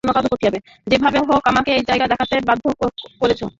[0.87, 2.63] যেভাবে হোক আমাকে এই জায়গা দেখাতে বাধ্য
[3.21, 3.41] করেছ।